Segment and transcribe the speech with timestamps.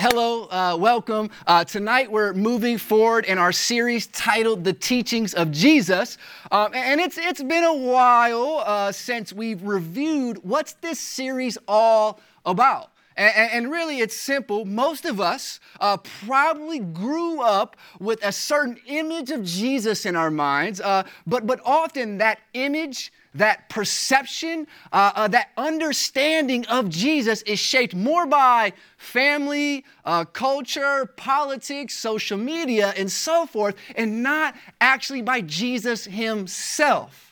[0.00, 1.28] Hello, uh, welcome.
[1.44, 6.18] Uh, tonight we're moving forward in our series titled "The Teachings of Jesus,"
[6.52, 12.20] um, and it's it's been a while uh, since we've reviewed what's this series all
[12.46, 12.92] about.
[13.18, 14.64] And, and, really, it's simple.
[14.64, 20.30] Most of us uh, probably grew up with a certain image of Jesus in our
[20.30, 27.42] minds, uh, but, but often that image that perception, uh, uh, that understanding of Jesus
[27.42, 34.54] is shaped more by family, uh, culture, politics, social media, and so forth, and not
[34.80, 37.27] actually by Jesus himself.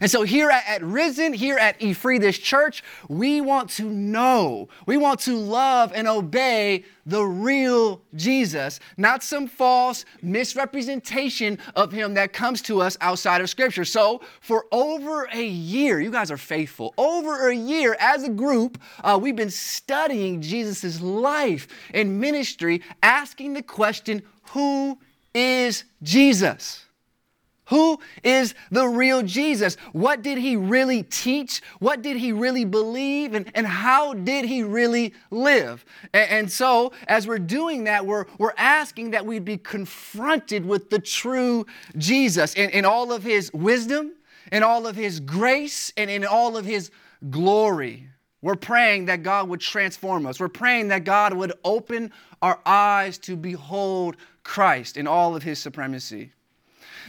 [0.00, 3.84] And so here at, at Risen, here at E Free, this church, we want to
[3.84, 11.90] know, we want to love and obey the real Jesus, not some false misrepresentation of
[11.90, 13.84] him that comes to us outside of Scripture.
[13.84, 16.92] So for over a year, you guys are faithful.
[16.98, 23.54] Over a year, as a group, uh, we've been studying Jesus' life and ministry, asking
[23.54, 24.98] the question, who
[25.34, 26.84] is Jesus?
[27.68, 29.76] Who is the real Jesus?
[29.92, 31.60] What did he really teach?
[31.80, 33.34] What did he really believe?
[33.34, 35.84] And, and how did he really live?
[36.14, 40.88] And, and so, as we're doing that, we're, we're asking that we'd be confronted with
[40.88, 41.66] the true
[41.98, 44.12] Jesus in, in all of his wisdom,
[44.50, 46.90] in all of his grace, and in all of his
[47.28, 48.08] glory.
[48.40, 50.40] We're praying that God would transform us.
[50.40, 55.58] We're praying that God would open our eyes to behold Christ in all of his
[55.58, 56.32] supremacy.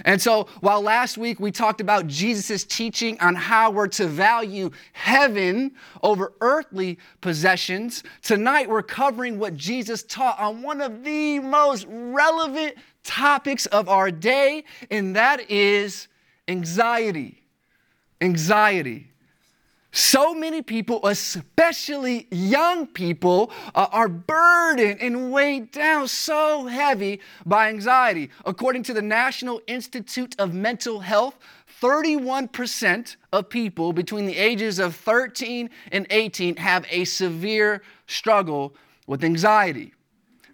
[0.06, 4.72] And so, while last week we talked about Jesus' teaching on how we're to value
[4.94, 5.72] heaven
[6.04, 12.76] over earthly possessions, tonight we're covering what Jesus taught on one of the most relevant
[13.04, 16.08] topics of our day, and that is
[16.48, 17.44] anxiety.
[18.22, 19.09] Anxiety.
[19.92, 27.70] So many people, especially young people, uh, are burdened and weighed down so heavy by
[27.70, 28.30] anxiety.
[28.46, 31.40] According to the National Institute of Mental Health,
[31.82, 38.76] 31% of people between the ages of 13 and 18 have a severe struggle
[39.08, 39.94] with anxiety.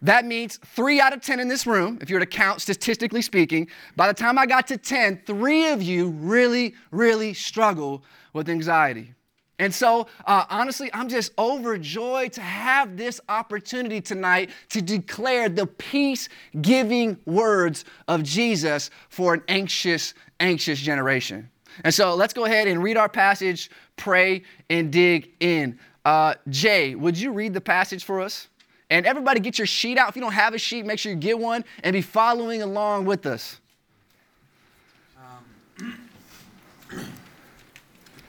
[0.01, 3.21] That means three out of 10 in this room, if you were to count statistically
[3.21, 8.47] speaking, by the time I got to 10, three of you really, really struggle with
[8.49, 9.13] anxiety.
[9.57, 15.65] And so, uh, honestly, I'm just overjoyed to have this opportunity tonight to declare the
[15.65, 16.27] peace
[16.61, 21.49] giving words of Jesus for an anxious, anxious generation.
[21.85, 25.79] And so, let's go ahead and read our passage, pray, and dig in.
[26.03, 28.49] Uh, Jay, would you read the passage for us?
[28.89, 30.09] And everybody, get your sheet out.
[30.09, 33.05] If you don't have a sheet, make sure you get one and be following along
[33.05, 33.59] with us.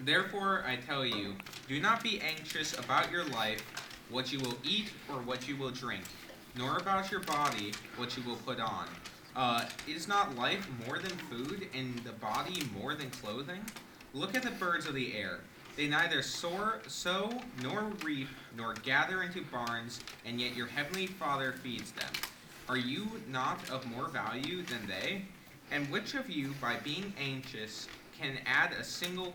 [0.07, 1.35] Therefore, I tell you,
[1.67, 3.61] do not be anxious about your life,
[4.09, 6.05] what you will eat or what you will drink,
[6.57, 8.87] nor about your body, what you will put on.
[9.35, 13.61] Uh, is not life more than food, and the body more than clothing?
[14.15, 15.41] Look at the birds of the air.
[15.77, 21.51] They neither soar, sow, nor reap, nor gather into barns, and yet your heavenly Father
[21.65, 22.13] feeds them.
[22.69, 25.23] Are you not of more value than they?
[25.73, 29.35] And which of you, by being anxious, can add a single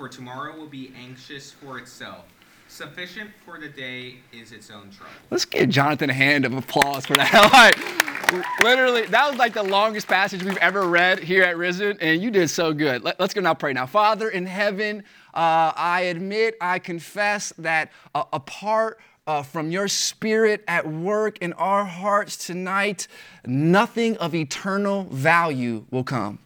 [0.00, 2.24] for tomorrow will be anxious for itself.
[2.68, 5.12] Sufficient for the day is its own trouble.
[5.28, 8.54] Let's give Jonathan a hand of applause for that.
[8.62, 12.30] literally, that was like the longest passage we've ever read here at Risen, and you
[12.30, 13.02] did so good.
[13.02, 13.84] Let, us go now pray now.
[13.84, 15.04] Father in heaven,
[15.34, 21.52] uh, I admit, I confess that uh, apart uh, from your spirit at work in
[21.52, 23.06] our hearts tonight,
[23.44, 26.38] nothing of eternal value will come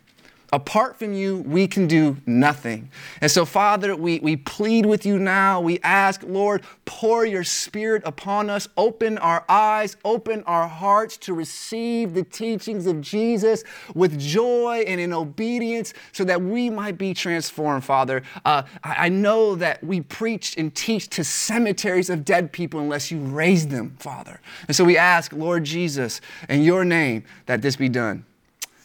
[0.55, 2.89] Apart from you, we can do nothing.
[3.21, 5.61] And so, Father, we, we plead with you now.
[5.61, 8.69] We ask, Lord, pour your spirit upon us.
[8.77, 13.65] Open our eyes, open our hearts to receive the teachings of Jesus
[13.97, 18.23] with joy and in obedience so that we might be transformed, Father.
[18.45, 23.11] Uh, I, I know that we preach and teach to cemeteries of dead people unless
[23.11, 24.41] you raise them, Father.
[24.69, 28.25] And so we ask, Lord Jesus, in your name, that this be done.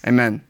[0.04, 0.49] Amen.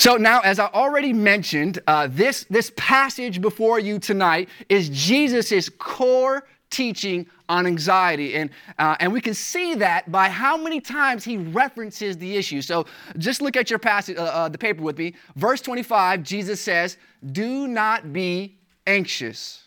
[0.00, 5.68] So now, as I already mentioned, uh, this, this passage before you tonight is Jesus'
[5.68, 8.34] core teaching on anxiety.
[8.36, 8.48] And,
[8.78, 12.62] uh, and we can see that by how many times he references the issue.
[12.62, 12.86] So
[13.18, 15.16] just look at your passage, uh, uh, the paper with me.
[15.36, 16.96] Verse 25, Jesus says,
[17.32, 18.56] Do not be
[18.86, 19.64] anxious.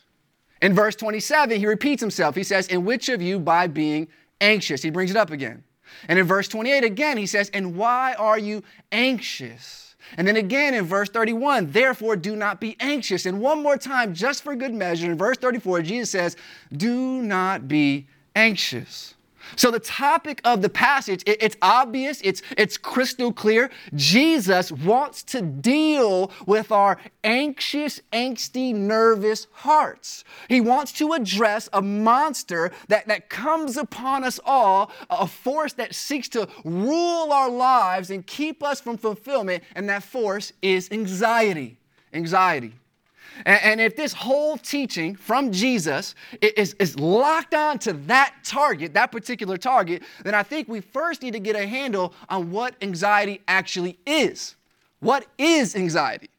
[0.63, 2.33] In verse 27, he repeats himself.
[2.33, 4.07] He says, In which of you by being
[4.41, 4.81] anxious?
[4.81, 5.63] He brings it up again.
[6.07, 9.92] And in verse 28, again, he says, And why are you anxious?
[10.17, 13.25] And then again in verse 31, therefore do not be anxious.
[13.25, 16.37] And one more time, just for good measure, in verse 34, Jesus says,
[16.75, 19.12] Do not be anxious.
[19.55, 23.69] So the topic of the passage, it, it's obvious, it's, it's crystal clear.
[23.95, 30.23] Jesus wants to deal with our anxious, angsty, nervous hearts.
[30.49, 35.95] He wants to address a monster that, that comes upon us all, a force that
[35.95, 41.77] seeks to rule our lives and keep us from fulfillment, and that force is anxiety.
[42.13, 42.73] Anxiety.
[43.45, 49.11] And, if this whole teaching from Jesus is, is locked on to that target, that
[49.11, 53.41] particular target, then I think we first need to get a handle on what anxiety
[53.47, 54.55] actually is.
[54.99, 56.29] What is anxiety?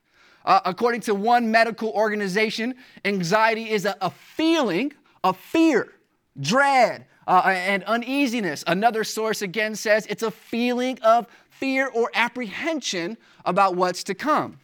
[0.44, 2.74] Uh, according to one medical organization,
[3.04, 4.92] anxiety is a, a feeling
[5.22, 5.92] of fear,
[6.40, 8.62] dread, uh, and uneasiness.
[8.66, 14.58] Another source again says it's a feeling of fear or apprehension about what's to come.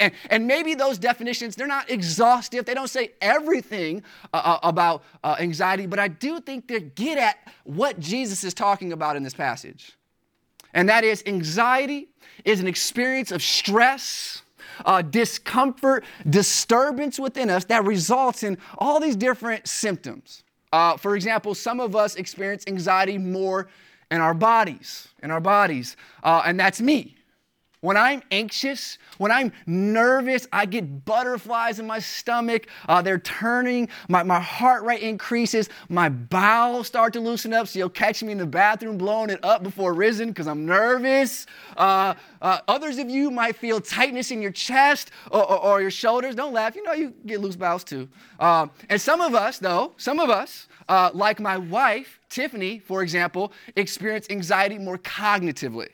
[0.00, 2.64] And, and maybe those definitions, they're not exhaustive.
[2.64, 4.02] They don't say everything
[4.32, 8.54] uh, uh, about uh, anxiety, but I do think they get at what Jesus is
[8.54, 9.96] talking about in this passage.
[10.74, 12.08] And that is anxiety
[12.44, 14.42] is an experience of stress,
[14.84, 20.42] uh, discomfort, disturbance within us that results in all these different symptoms.
[20.72, 23.68] Uh, for example, some of us experience anxiety more
[24.10, 27.16] in our bodies, in our bodies, uh, and that's me.
[27.82, 32.68] When I'm anxious, when I'm nervous, I get butterflies in my stomach.
[32.88, 37.66] Uh, they're turning, my, my heart rate increases, my bowels start to loosen up.
[37.66, 41.46] So you'll catch me in the bathroom blowing it up before risen because I'm nervous.
[41.76, 45.90] Uh, uh, others of you might feel tightness in your chest or, or, or, your
[45.90, 46.36] shoulders.
[46.36, 48.08] Don't laugh, you know you get loose bowels too.
[48.38, 53.02] Uh, and some of us, though, some of us, uh, like my wife, Tiffany, for
[53.02, 55.88] example, experience anxiety more cognitively.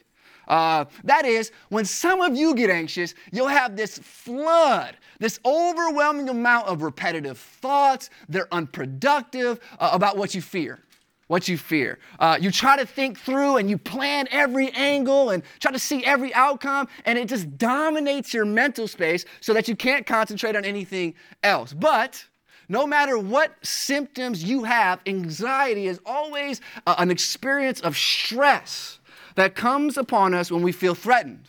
[0.48, 6.28] Uh, that is, when some of you get anxious, you'll have this flood, this overwhelming
[6.28, 8.10] amount of repetitive thoughts.
[8.28, 10.80] They're unproductive uh, about what you fear.
[11.26, 11.98] What you fear.
[12.18, 16.02] Uh, you try to think through and you plan every angle and try to see
[16.02, 20.64] every outcome, and it just dominates your mental space so that you can't concentrate on
[20.64, 21.74] anything else.
[21.74, 22.24] But
[22.70, 28.97] no matter what symptoms you have, anxiety is always uh, an experience of stress
[29.38, 31.44] that comes upon us when we feel threatened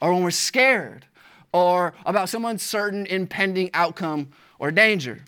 [0.00, 1.04] or when we're scared
[1.52, 4.28] or about some uncertain impending outcome
[4.58, 5.22] or danger.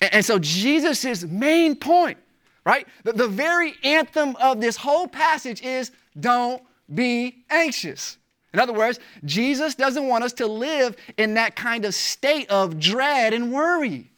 [0.00, 2.18] And, and so, Jesus' main point,
[2.64, 6.62] right, the, the very anthem of this whole passage is don't
[6.94, 8.16] be anxious.
[8.54, 12.78] In other words, Jesus doesn't want us to live in that kind of state of
[12.78, 14.10] dread and worry.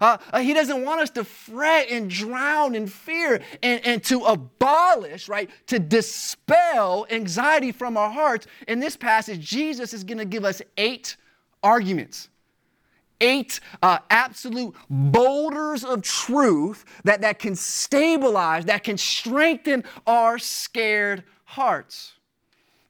[0.00, 4.20] Uh, uh, he doesn't want us to fret and drown in fear and, and to
[4.24, 8.46] abolish, right, to dispel anxiety from our hearts.
[8.66, 11.16] In this passage, Jesus is going to give us eight
[11.62, 12.28] arguments
[13.20, 21.22] eight uh, absolute boulders of truth that, that can stabilize, that can strengthen our scared
[21.44, 22.14] hearts.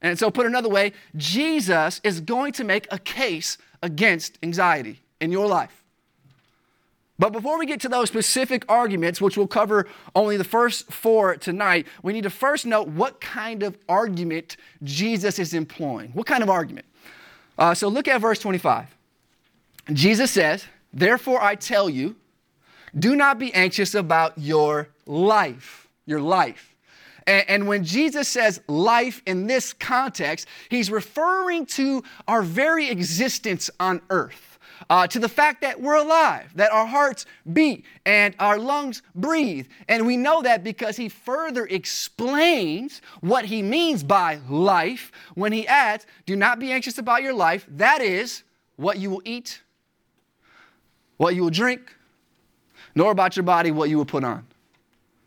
[0.02, 5.30] And so, put another way, Jesus is going to make a case against anxiety in
[5.30, 5.79] your life.
[7.20, 9.86] But before we get to those specific arguments, which we'll cover
[10.16, 15.38] only the first four tonight, we need to first note what kind of argument Jesus
[15.38, 16.12] is employing.
[16.14, 16.86] What kind of argument?
[17.58, 18.86] Uh, so look at verse 25.
[19.92, 22.16] Jesus says, Therefore I tell you,
[22.98, 25.88] do not be anxious about your life.
[26.06, 26.74] Your life.
[27.26, 33.68] And, and when Jesus says life in this context, he's referring to our very existence
[33.78, 34.49] on earth.
[34.88, 39.66] Uh, to the fact that we're alive, that our hearts beat and our lungs breathe.
[39.88, 45.66] And we know that because he further explains what he means by life when he
[45.66, 47.66] adds, Do not be anxious about your life.
[47.68, 48.42] That is
[48.76, 49.60] what you will eat,
[51.18, 51.94] what you will drink,
[52.94, 54.46] nor about your body what you will put on.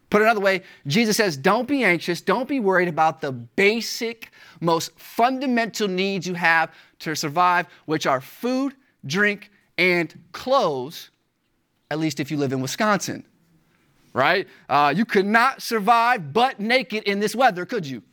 [0.10, 4.32] Put another way, Jesus says, don't be anxious, don't be worried about the basic,
[4.62, 11.10] most fundamental needs you have to survive, which are food, drink, and clothes,
[11.90, 13.26] at least if you live in Wisconsin,
[14.14, 14.48] right?
[14.70, 18.04] Uh, you could not survive butt naked in this weather, could you?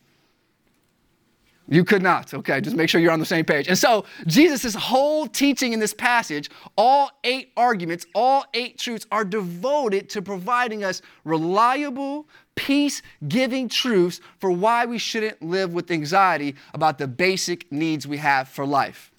[1.71, 2.33] You could not.
[2.33, 3.69] Okay, just make sure you're on the same page.
[3.69, 9.23] And so, Jesus' whole teaching in this passage, all eight arguments, all eight truths are
[9.23, 16.55] devoted to providing us reliable, peace giving truths for why we shouldn't live with anxiety
[16.73, 19.10] about the basic needs we have for life.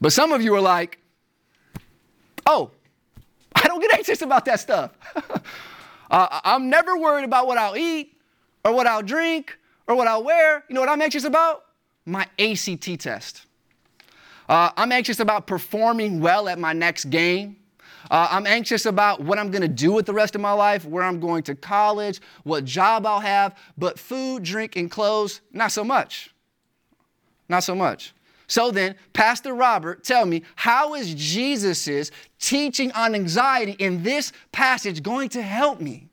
[0.00, 0.98] But some of you are like,
[2.46, 2.70] oh,
[3.54, 4.92] I don't get anxious about that stuff.
[6.10, 8.16] uh, I'm never worried about what I'll eat
[8.64, 10.64] or what I'll drink or what I'll wear.
[10.68, 11.64] You know what I'm anxious about?
[12.04, 13.46] My ACT test.
[14.48, 17.56] Uh, I'm anxious about performing well at my next game.
[18.10, 20.84] Uh, I'm anxious about what I'm going to do with the rest of my life,
[20.84, 25.72] where I'm going to college, what job I'll have, but food, drink, and clothes, not
[25.72, 26.30] so much.
[27.48, 28.14] Not so much.
[28.46, 35.02] So then, Pastor Robert, tell me, how is Jesus' teaching on anxiety in this passage
[35.02, 36.08] going to help me?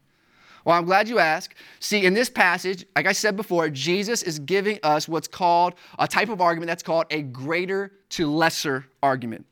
[0.65, 1.55] Well, I'm glad you asked.
[1.79, 6.07] See, in this passage, like I said before, Jesus is giving us what's called a
[6.07, 9.45] type of argument that's called a greater to lesser argument.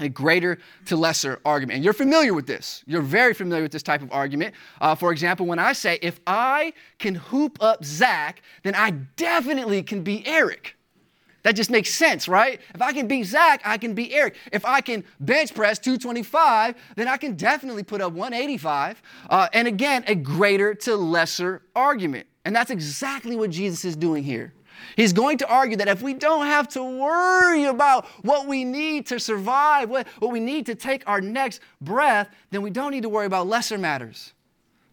[0.00, 1.76] A greater to lesser argument.
[1.76, 2.82] And you're familiar with this.
[2.86, 4.54] You're very familiar with this type of argument.
[4.80, 9.82] Uh, for example, when I say, if I can hoop up Zach, then I definitely
[9.82, 10.76] can be Eric.
[11.44, 12.60] That just makes sense, right?
[12.74, 14.34] If I can beat Zach, I can beat Eric.
[14.52, 19.00] If I can bench press 225, then I can definitely put up 185.
[19.30, 22.26] Uh, and again, a greater to lesser argument.
[22.44, 24.52] And that's exactly what Jesus is doing here.
[24.96, 29.06] He's going to argue that if we don't have to worry about what we need
[29.06, 33.02] to survive, what, what we need to take our next breath, then we don't need
[33.02, 34.32] to worry about lesser matters.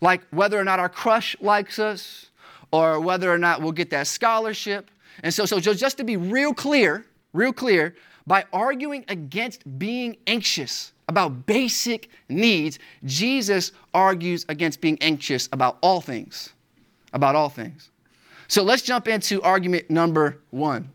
[0.01, 2.29] Like whether or not our crush likes us,
[2.71, 4.91] or whether or not we'll get that scholarship,
[5.23, 7.95] and so, so just to be real clear, real clear,
[8.27, 16.01] by arguing against being anxious about basic needs, Jesus argues against being anxious about all
[16.01, 16.53] things.
[17.13, 17.91] About all things.
[18.47, 20.89] So let's jump into argument number one.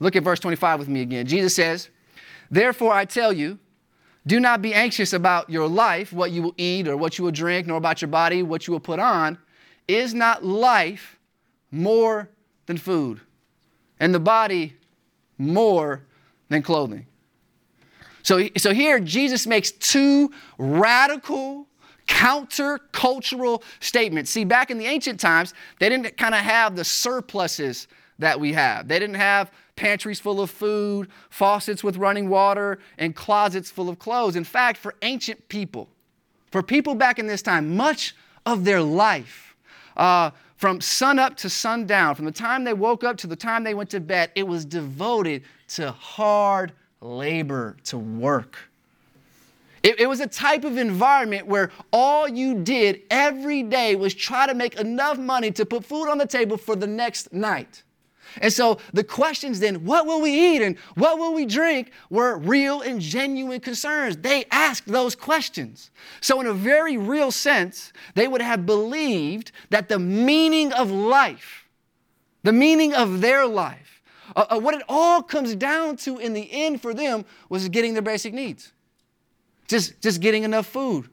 [0.00, 1.26] Look at verse 25 with me again.
[1.26, 1.90] Jesus says,
[2.50, 3.58] Therefore I tell you,
[4.26, 7.32] do not be anxious about your life, what you will eat or what you will
[7.32, 9.38] drink, nor about your body, what you will put on.
[9.88, 11.18] Is not life
[11.70, 12.28] more
[12.66, 13.20] than food?
[14.02, 14.74] And the body
[15.38, 16.02] more
[16.48, 17.06] than clothing.
[18.24, 21.68] So, so here, Jesus makes two radical,
[22.08, 24.32] counter-cultural statements.
[24.32, 27.86] See, back in the ancient times, they didn't kind of have the surpluses
[28.18, 28.88] that we have.
[28.88, 34.00] They didn't have pantries full of food, faucets with running water, and closets full of
[34.00, 34.34] clothes.
[34.34, 35.88] In fact, for ancient people,
[36.50, 39.54] for people back in this time, much of their life
[39.96, 40.32] uh,
[40.62, 43.90] from sunup to sundown, from the time they woke up to the time they went
[43.90, 48.56] to bed, it was devoted to hard labor, to work.
[49.82, 54.46] It, it, was a type of environment where all you did every day was try
[54.46, 57.82] to make enough money to put food on the table for the next night.
[58.40, 62.38] And so the questions then, what will we eat and what will we drink, were
[62.38, 64.16] real and genuine concerns.
[64.16, 65.90] They asked those questions.
[66.20, 71.68] So, in a very real sense, they would have believed that the meaning of life,
[72.42, 74.02] the meaning of their life,
[74.34, 77.92] uh, uh, what it all comes down to in the end for them was getting
[77.92, 78.72] their basic needs.
[79.68, 81.08] Just, just getting enough food,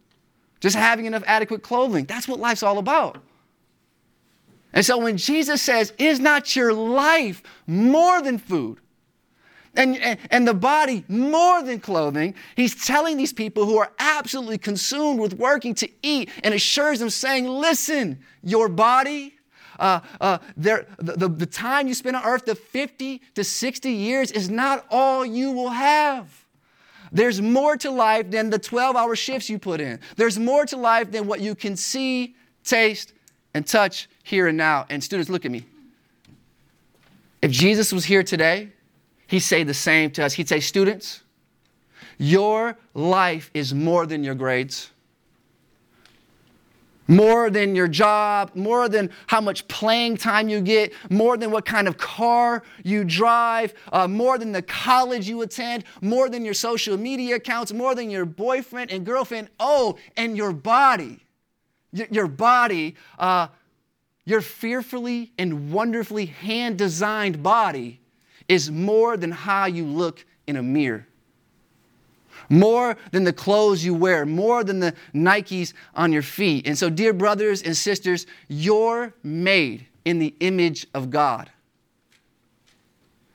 [0.59, 2.05] just having enough adequate clothing.
[2.05, 3.23] That's what life's all about.
[4.73, 8.79] And so when Jesus says, Is not your life more than food?
[9.75, 14.57] And, and, and, the body more than clothing, he's telling these people who are absolutely
[14.57, 19.35] consumed with working to eat and assures them, saying, Listen, your body,
[19.79, 24.31] uh, uh, the, the, the time you spend on earth, the 50 to 60 years,
[24.31, 26.45] is not all you will have.
[27.11, 29.99] There's more to life than the 12 hour shifts you put in.
[30.15, 33.13] There's more to life than what you can see, taste,
[33.53, 34.85] and touch here and now.
[34.89, 35.65] And students, look at me.
[37.41, 38.69] If Jesus was here today,
[39.27, 40.33] he'd say the same to us.
[40.33, 41.23] He'd say, Students,
[42.17, 44.91] your life is more than your grades.
[47.09, 51.65] more than your job, more than how much playing time you get, more than what
[51.65, 56.53] kind of car you drive, uh, more than the college you attend, more than your
[56.53, 59.49] social media accounts, more than your boyfriend and girlfriend.
[59.59, 61.19] Oh, and your body.
[61.91, 63.47] Your body, uh,
[64.25, 67.99] your fearfully and wonderfully hand designed body
[68.47, 71.07] is more than how you look in a mirror
[72.49, 76.67] more than the clothes you wear, more than the Nikes on your feet.
[76.67, 81.49] And so, dear brothers and sisters, you're made in the image of God.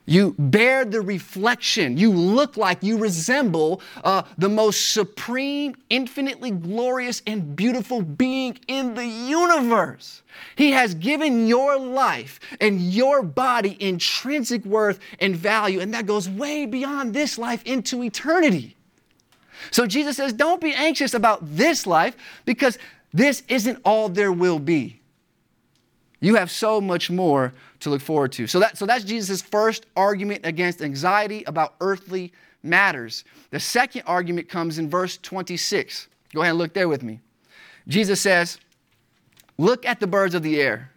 [0.06, 1.96] You bear the reflection.
[1.96, 8.94] You look like you resemble uh, the most supreme, infinitely glorious, and beautiful being in
[8.94, 10.22] the universe.
[10.56, 16.28] He has given your life and your body intrinsic worth and value, and that goes
[16.28, 18.76] way beyond this life into eternity.
[19.70, 22.78] So Jesus says, don't be anxious about this life because
[23.14, 25.00] this isn't all there will be.
[26.20, 28.46] You have so much more to look forward to.
[28.46, 33.24] So, that, so that's Jesus' first argument against anxiety about earthly matters.
[33.50, 36.08] The second argument comes in verse 26.
[36.34, 37.20] Go ahead and look there with me.
[37.86, 38.58] Jesus says,
[39.58, 40.90] Look at the birds of the air.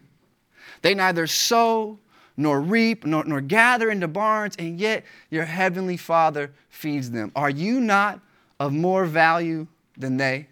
[0.82, 2.00] They neither sow
[2.38, 7.32] nor reap nor, nor gather into barns, and yet your heavenly Father feeds them.
[7.36, 8.20] Are you not
[8.60, 10.48] of more value than they?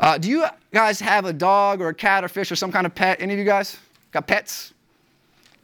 [0.00, 2.86] Uh, do you guys have a dog or a cat or fish or some kind
[2.86, 3.20] of pet?
[3.20, 3.76] Any of you guys
[4.12, 4.72] got pets?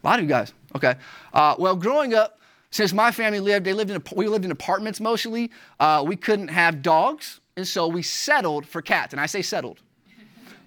[0.05, 0.53] A lot of you guys.
[0.75, 0.95] Okay.
[1.33, 2.39] Uh, well, growing up,
[2.71, 5.51] since my family lived, they lived in we lived in apartments mostly.
[5.81, 9.15] Uh, we couldn't have dogs, and so we settled for cats.
[9.15, 9.81] And I say settled.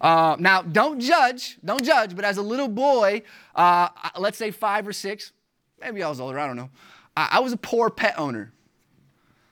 [0.02, 2.16] Uh, now, don't judge, don't judge.
[2.16, 3.22] But as a little boy,
[3.54, 5.34] uh, let's say five or six,
[5.78, 6.40] maybe I was older.
[6.40, 6.70] I don't know.
[7.18, 8.54] I, I was a poor pet owner.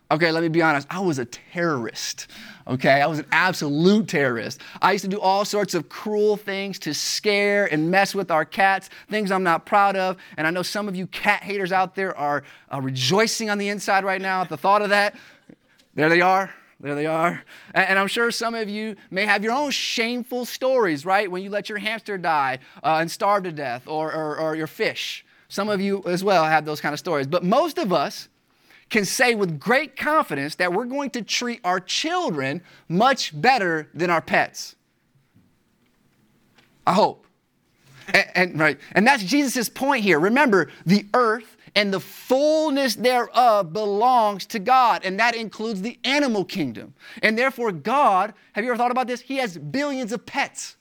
[0.10, 0.88] Okay, let me be honest.
[0.90, 2.28] I was a terrorist.
[2.66, 4.62] Okay, I was an absolute terrorist.
[4.82, 8.46] I used to do all sorts of cruel things to scare and mess with our
[8.46, 10.18] cats, things I'm not proud of.
[10.38, 13.68] And I know some of you cat haters out there are uh, rejoicing on the
[13.68, 15.16] inside right now at the thought of that.
[15.96, 16.54] There they are.
[16.80, 17.44] There they are.
[17.74, 21.30] And, I'm sure some of you may have your own shameful stories, right?
[21.30, 24.68] When you let your hamster die uh, and starve to death, or, or, or your
[24.68, 25.26] fish.
[25.50, 27.26] Some of you as well have those kind of stories.
[27.26, 28.30] But most of us,
[28.90, 34.10] can say with great confidence that we're going to treat our children much better than
[34.10, 34.76] our pets.
[36.86, 37.26] I hope.
[38.14, 40.20] and, and, right, and that's Jesus' point here.
[40.20, 46.46] Remember, the earth and the fullness thereof belongs to God, and that includes the animal
[46.46, 46.94] kingdom.
[47.22, 49.22] And therefore, God, have you ever thought about this?
[49.22, 50.78] He has billions of pets.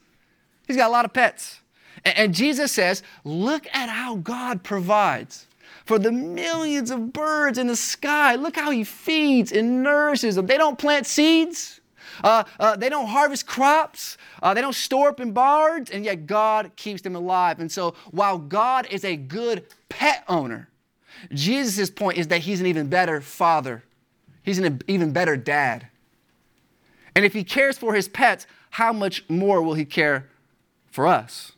[0.67, 1.61] He's got a lot of pets.
[2.05, 5.47] and, and Jesus says, look at how God provides
[5.87, 8.35] for the millions of birds in the sky.
[8.35, 10.47] Look how he feeds and nourishes them.
[10.47, 11.81] They don't plant seeds.
[12.25, 14.19] Uh, uh, they don't harvest crops.
[14.43, 17.61] Uh, they don't store up in barns, and yet God keeps them alive.
[17.61, 20.69] And so, while God is a good pet owner,
[21.33, 23.85] Jesus' point is that He's an even better father.
[24.43, 25.89] He's an even better dad.
[27.15, 30.29] And if He cares for His pets, how much more will He care
[30.91, 31.53] for us?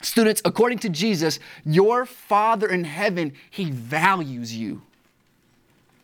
[0.00, 4.82] Students, according to Jesus, your Father in heaven, He values you.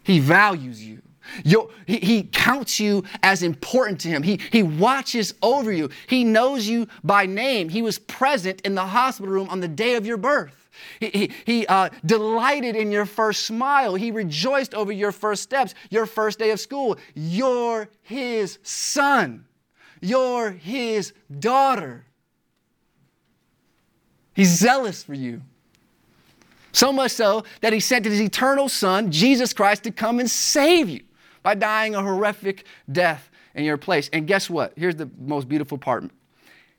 [0.03, 1.03] He values you.
[1.45, 4.23] Your, he, he, counts you as important to him.
[4.23, 5.91] He, he watches over you.
[6.07, 7.69] He knows you by name.
[7.69, 10.69] He was present in the hospital room on the day of your birth.
[11.01, 13.95] He, he, he uh, delighted in your first smile.
[13.95, 16.97] He rejoiced over your first steps, your first day of school.
[17.15, 19.47] You're his son.
[20.01, 22.06] You're his daughter.
[24.37, 25.41] He's zealous for you.
[26.73, 30.91] So much so that he sent his eternal son, Jesus Christ, to come and save
[30.91, 31.03] you
[31.43, 34.11] by dying a horrific death in your place.
[34.13, 34.75] And guess what?
[34.77, 36.11] Here's the most beautiful part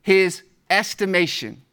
[0.03, 1.63] his estimation,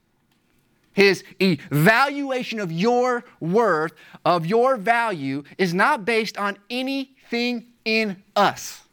[0.94, 3.92] his evaluation of your worth,
[4.24, 8.83] of your value, is not based on anything in us.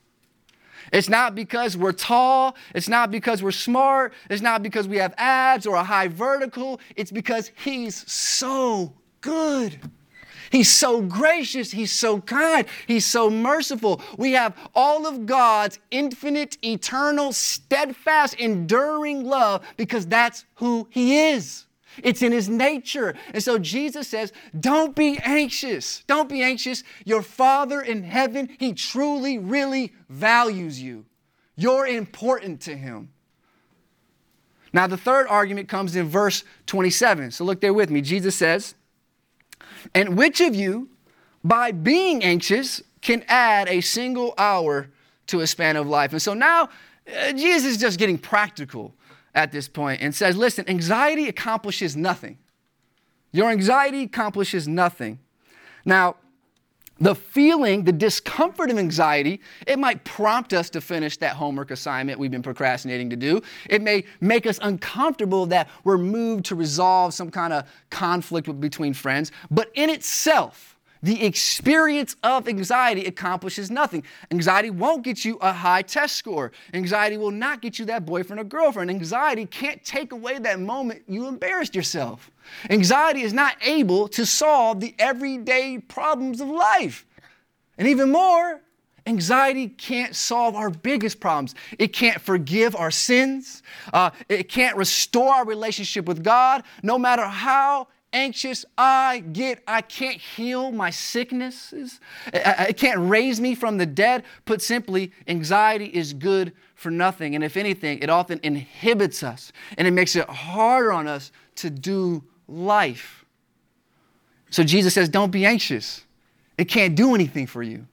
[0.91, 2.55] It's not because we're tall.
[2.75, 4.13] It's not because we're smart.
[4.29, 6.79] It's not because we have abs or a high vertical.
[6.95, 9.79] It's because He's so good.
[10.51, 11.71] He's so gracious.
[11.71, 12.67] He's so kind.
[12.85, 14.01] He's so merciful.
[14.17, 21.65] We have all of God's infinite, eternal, steadfast, enduring love because that's who He is.
[22.03, 23.15] It's in his nature.
[23.33, 26.03] And so Jesus says, Don't be anxious.
[26.07, 26.83] Don't be anxious.
[27.05, 31.05] Your Father in heaven, he truly, really values you.
[31.55, 33.09] You're important to him.
[34.73, 37.31] Now, the third argument comes in verse 27.
[37.31, 38.01] So look there with me.
[38.01, 38.75] Jesus says,
[39.93, 40.89] And which of you,
[41.43, 44.89] by being anxious, can add a single hour
[45.27, 46.13] to a span of life?
[46.13, 46.69] And so now,
[47.07, 48.93] uh, Jesus is just getting practical
[49.33, 52.37] at this point and says, listen, anxiety accomplishes nothing.
[53.31, 55.19] Your anxiety accomplishes nothing.
[55.85, 56.17] Now,
[56.99, 62.19] the feeling, the discomfort of anxiety, it might prompt us to finish that homework assignment
[62.19, 63.41] we've been procrastinating to do.
[63.67, 68.93] It may make us uncomfortable that we're moved to resolve some kind of conflict between
[68.93, 69.31] friends.
[69.49, 70.70] But in itself,
[71.03, 74.03] the experience of anxiety accomplishes nothing.
[74.29, 76.51] Anxiety won't get you a high test score.
[76.73, 78.89] Anxiety will not get you that boyfriend or girlfriend.
[78.89, 82.29] Anxiety can't take away that moment you embarrassed yourself.
[82.69, 87.05] Anxiety is not able to solve the everyday problems of life.
[87.77, 88.61] And even more,
[89.07, 91.55] Anxiety can't solve our biggest problems.
[91.79, 93.63] It can't forgive our sins.
[93.91, 96.63] Uh, it can't restore our relationship with God.
[96.83, 99.63] No matter how anxious I get.
[99.67, 101.99] I can't heal my sicknesses.
[102.33, 104.23] It can't raise me from the dead.
[104.45, 107.35] Put simply, anxiety is good for nothing.
[107.35, 111.69] And if anything, it often inhibits us and it makes it harder on us to
[111.69, 113.25] do life.
[114.49, 116.03] So Jesus says, don't be anxious.
[116.57, 117.87] It can't do anything for you.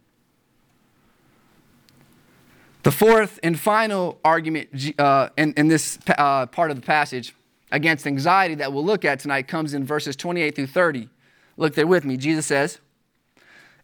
[2.83, 7.35] The fourth and final argument uh, in, in, this uh, part of the passage
[7.71, 11.09] against anxiety that we'll look at tonight comes in verses 28 through 30.
[11.57, 12.17] Look there with me.
[12.17, 12.79] Jesus says,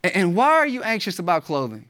[0.03, 1.89] And why are you anxious about clothing?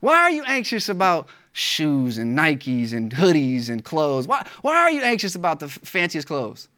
[0.00, 4.26] Why are you anxious about shoes and Nikes and hoodies and clothes?
[4.26, 6.68] Why, why are you anxious about the fanciest clothes?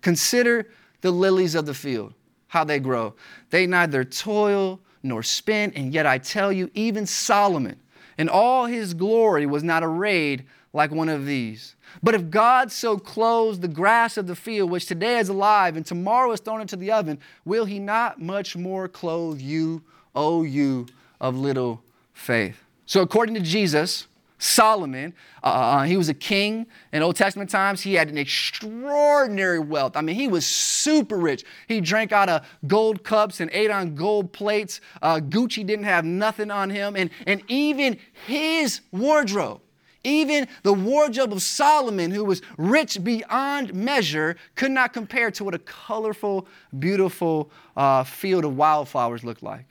[0.00, 0.68] Consider
[1.00, 2.12] the lilies of the field,
[2.48, 3.14] how they grow.
[3.50, 7.78] They neither toil nor spin, and yet I tell you, even Solomon
[8.18, 11.76] in all his glory was not arrayed like one of these.
[12.02, 15.84] But if God so clothes the grass of the field, which today is alive and
[15.84, 19.82] tomorrow is thrown into the oven, will he not much more clothe you,
[20.14, 20.86] O you
[21.20, 21.82] of little
[22.14, 22.64] faith?
[22.86, 24.06] So, according to Jesus,
[24.38, 27.82] Solomon, uh, uh, he was a king in Old Testament times.
[27.82, 29.96] He had an extraordinary wealth.
[29.96, 31.44] I mean, he was super rich.
[31.68, 34.80] He drank out of gold cups and ate on gold plates.
[35.00, 36.96] Uh, Gucci didn't have nothing on him.
[36.96, 39.60] And, and even his wardrobe
[40.04, 45.54] even the wardrobe of Solomon, who was rich beyond measure, could not compare to what
[45.54, 46.46] a colorful,
[46.78, 49.66] beautiful uh, field of wildflowers looked like.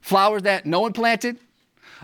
[0.00, 1.38] Flowers that no one planted,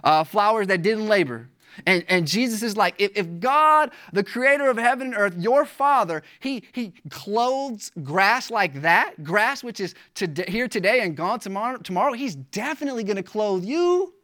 [0.02, 1.48] uh, flowers that didn't labor.
[1.86, 5.64] And, and Jesus is like, if, if God, the creator of heaven and earth, your
[5.64, 11.40] father, he, he clothes grass like that, grass which is to, here today and gone
[11.40, 14.14] tomorrow, tomorrow, he's definitely going to clothe you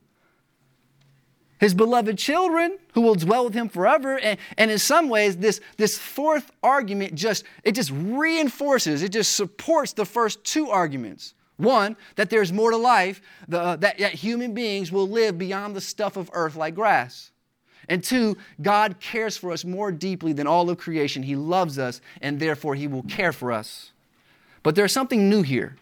[1.61, 4.19] his beloved children who will dwell with him forever.
[4.19, 9.37] And, and in some ways this, this fourth argument just it just reinforces it just
[9.37, 11.35] supports the first two arguments.
[11.59, 15.77] One that there's more to life the, uh, that, that human beings will live beyond
[15.77, 17.31] the stuff of earth like grass.
[17.91, 21.23] And two god cares for us more deeply than all of creation.
[21.23, 23.93] He loves us and therefore he will care for us.
[24.63, 25.77] But there's something new here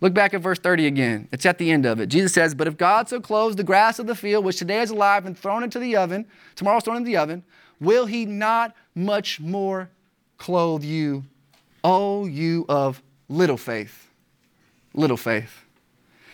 [0.00, 1.28] Look back at verse 30 again.
[1.32, 2.06] It's at the end of it.
[2.06, 4.90] Jesus says, But if God so clothes the grass of the field, which today is
[4.90, 7.42] alive and thrown into the oven, tomorrow's thrown into the oven,
[7.80, 9.90] will he not much more
[10.36, 11.24] clothe you,
[11.82, 14.08] O you of little faith?
[14.94, 15.64] Little faith.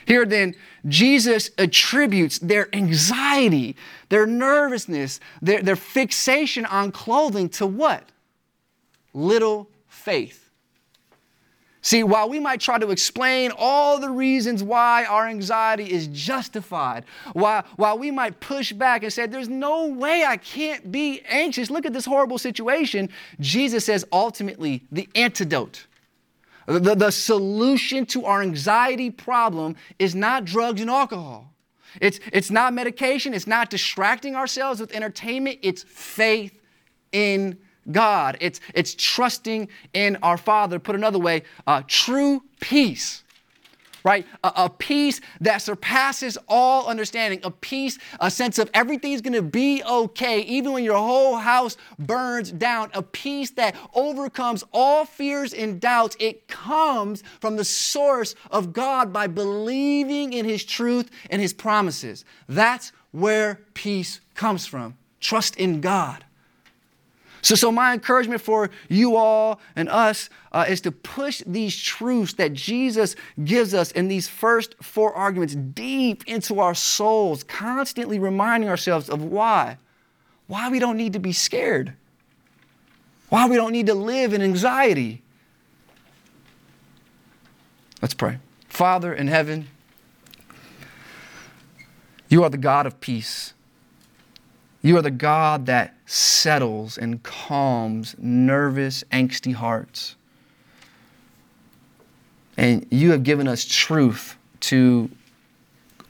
[0.06, 0.54] Here then,
[0.86, 3.76] Jesus attributes their anxiety,
[4.10, 8.10] their nervousness, their, their fixation on clothing to what?
[9.14, 10.43] Little faith.
[11.84, 17.04] See, while we might try to explain all the reasons why our anxiety is justified,
[17.34, 21.68] while, while we might push back and say, There's no way I can't be anxious,
[21.68, 25.86] look at this horrible situation, Jesus says ultimately the antidote.
[26.64, 31.52] The, the solution to our anxiety problem is not drugs and alcohol.
[32.00, 33.34] It's, it's not medication.
[33.34, 35.58] It's not distracting ourselves with entertainment.
[35.60, 36.58] It's faith
[37.12, 37.58] in
[37.90, 38.36] God.
[38.40, 40.78] It's, it's trusting in our Father.
[40.78, 43.22] Put another way, uh, true peace,
[44.04, 44.26] right?
[44.42, 47.40] A, a, peace that surpasses all understanding.
[47.42, 52.52] A peace, a sense of everything's gonna be okay, even when your whole house burns
[52.52, 52.90] down.
[52.94, 56.16] A peace that overcomes all fears and doubts.
[56.20, 62.24] It comes from the source of God by believing in His truth and His promises.
[62.48, 64.96] That's where peace comes from.
[65.20, 66.24] Trust in God.
[67.44, 72.32] So, so my encouragement for you all and us uh, is to push these truths
[72.34, 78.70] that Jesus gives us in these first four arguments deep into our souls, constantly reminding
[78.70, 79.76] ourselves of why.
[80.46, 81.92] Why we don't need to be scared.
[83.28, 85.20] Why we don't need to live in anxiety.
[88.00, 88.38] Let's pray.
[88.70, 89.68] Father in heaven,
[92.30, 93.52] you are the God of peace.
[94.80, 100.16] You are the God that settles and calms nervous, angsty hearts.
[102.56, 105.10] And you have given us truth to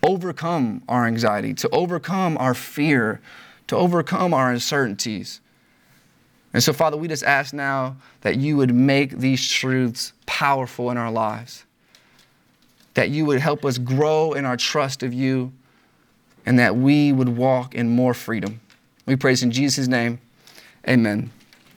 [0.03, 3.21] overcome our anxiety, to overcome our fear,
[3.69, 5.41] to overcome our uncertainties.
[6.53, 10.97] And so, Father, we just ask now that you would make these truths powerful in
[10.97, 11.65] our lives,
[12.95, 15.53] that you would help us grow in our trust of you,
[16.47, 18.61] and that we would walk in more freedom.
[19.07, 20.21] We praise in Jesus' name.
[20.89, 21.31] Amen.